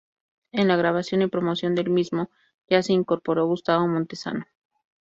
En 0.51 0.67
la 0.67 0.77
grabación 0.77 1.21
y 1.21 1.27
promoción 1.27 1.75
del 1.75 1.91
mismo 1.91 2.31
ya 2.67 2.81
se 2.81 2.91
incorporó 2.91 3.45
Gustavo 3.45 3.87
Montesano. 3.87 4.47